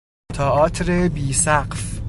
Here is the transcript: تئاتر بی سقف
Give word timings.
تئاتر 0.33 1.09
بی 1.09 1.33
سقف 1.33 1.91